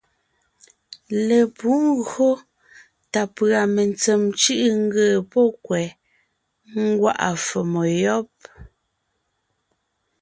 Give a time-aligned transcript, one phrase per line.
[1.27, 2.29] Lepǔ ńgÿo
[3.11, 5.87] tà pʉ̀a mentsèm cʉ̀ʼʉ ńgee pɔ́ kwɛ̀
[6.83, 8.27] ńgwá’a fòmo yɔ́b.